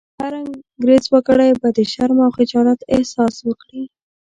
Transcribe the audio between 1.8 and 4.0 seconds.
شرم او خجالت احساس وکړي.